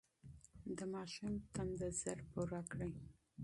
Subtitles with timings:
[0.77, 2.93] د ماشوم د تنده ژر پوره کړئ.